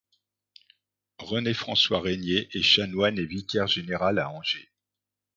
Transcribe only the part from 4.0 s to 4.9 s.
à Angers.